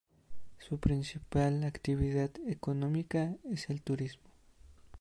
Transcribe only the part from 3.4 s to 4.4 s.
es el turismo.